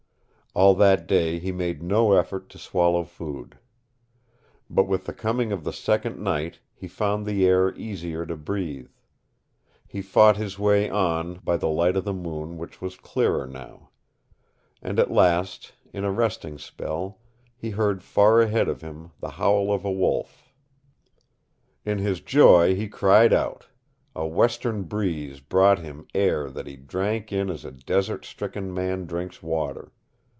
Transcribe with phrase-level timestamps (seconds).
[0.53, 3.57] All that day he made no effort to swallow food.
[4.69, 8.89] But with the coming of the second night he found the air easier to breathe.
[9.87, 13.91] He fought his way on by the light of the moon which was clearer now.
[14.81, 17.19] And at last, in a resting spell,
[17.55, 20.51] he heard far ahead of him the howl of a wolf.
[21.85, 23.67] In his joy he cried out.
[24.13, 29.05] A western breeze brought him air that he drank in as a desert stricken man
[29.05, 29.93] drinks water.